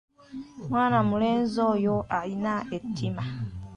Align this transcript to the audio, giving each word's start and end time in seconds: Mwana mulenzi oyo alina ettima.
Mwana 0.69 0.97
mulenzi 1.09 1.59
oyo 1.73 1.95
alina 2.17 2.53
ettima. 2.77 3.23